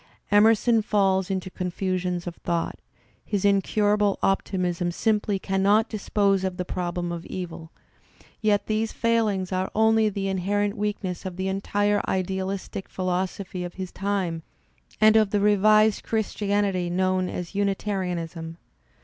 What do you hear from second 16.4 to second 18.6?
anily known as Unitarianism.